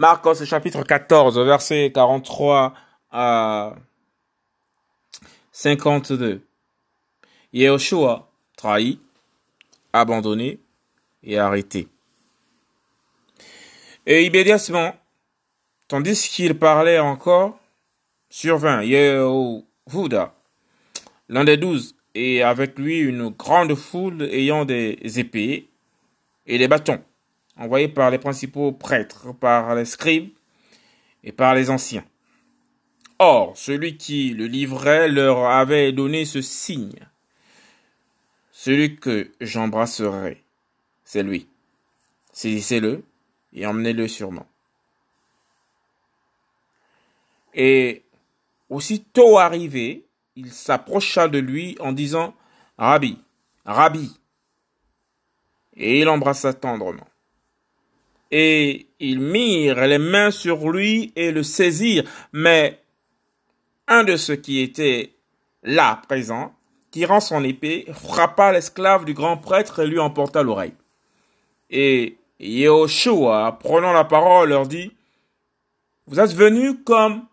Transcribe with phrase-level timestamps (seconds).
[0.00, 2.72] Marcos chapitre 14, verset 43
[3.10, 3.74] à
[5.50, 6.40] 52.
[7.52, 9.00] Yehoshua trahi,
[9.92, 10.60] abandonné
[11.24, 11.88] et arrêté.
[14.06, 14.94] Et immédiatement,
[15.88, 17.58] tandis qu'il parlait encore,
[18.30, 20.32] survint Yehuda,
[21.28, 25.68] l'un des douze, et avec lui une grande foule ayant des épées
[26.46, 27.02] et des bâtons,
[27.58, 30.30] envoyés par les principaux prêtres, par les scribes
[31.24, 32.04] et par les anciens.
[33.18, 37.06] Or, celui qui le livrait leur avait donné ce signe.
[38.52, 40.42] Celui que j'embrasserai,
[41.04, 41.48] c'est lui.
[42.32, 43.02] Saisissez-le
[43.52, 44.46] et emmenez-le moi.
[47.54, 48.04] Et
[48.68, 50.04] aussitôt arrivé,
[50.36, 52.34] il s'approcha de lui en disant
[52.76, 53.20] Rabbi,
[53.64, 54.16] Rabbi.
[55.74, 57.08] Et il embrassa tendrement.
[58.30, 62.80] Et ils mirent les mains sur lui et le saisirent, mais
[63.86, 65.14] un de ceux qui étaient
[65.62, 66.54] là présents,
[66.90, 70.74] tirant son épée, frappa l'esclave du grand prêtre et lui emporta l'oreille.
[71.70, 74.92] Et Yehoshua, prenant la parole, leur dit,
[76.06, 77.24] Vous êtes venus comme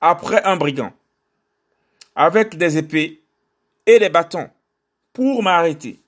[0.00, 0.92] après un brigand,
[2.14, 3.20] avec des épées
[3.86, 4.50] et des bâtons,
[5.12, 6.00] pour m'arrêter.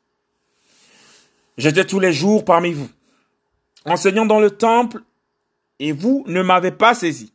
[1.57, 2.89] J'étais tous les jours parmi vous,
[3.89, 5.03] enseignant dans le temple,
[5.79, 7.33] et vous ne m'avez pas saisi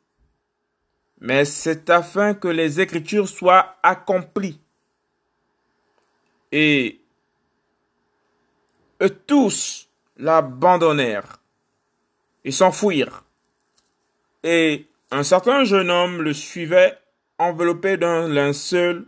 [1.24, 4.60] mais c'est afin que les Écritures soient accomplies.
[6.52, 7.00] Et
[9.02, 9.88] eux tous
[10.18, 11.38] l'abandonnèrent
[12.44, 13.24] et s'enfuirent.
[14.44, 17.00] Et un certain jeune homme le suivait
[17.38, 19.08] enveloppé d'un linceul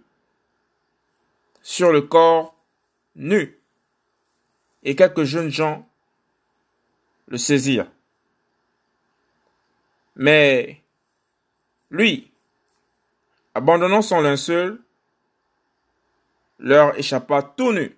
[1.62, 2.56] sur le corps
[3.18, 3.60] nu.
[4.84, 5.86] Et quelques jeunes gens
[7.28, 7.92] le saisirent.
[10.16, 10.82] Mais
[11.90, 12.32] lui,
[13.54, 14.82] abandonnant son linceul,
[16.60, 17.96] leur échappa tout nu.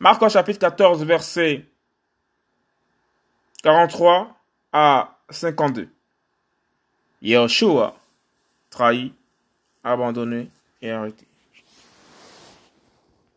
[0.00, 1.66] Marc chapitre 14, verset
[3.62, 4.36] 43
[4.72, 5.88] à 52.
[7.20, 7.96] Yeshua,
[8.70, 9.12] trahi,
[9.82, 10.48] abandonné
[10.80, 11.26] et arrêté.